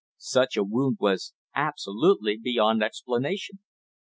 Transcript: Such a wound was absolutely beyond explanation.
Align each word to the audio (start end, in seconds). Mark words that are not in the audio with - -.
Such 0.17 0.57
a 0.57 0.63
wound 0.63 0.97
was 0.99 1.35
absolutely 1.53 2.35
beyond 2.35 2.81
explanation. 2.81 3.59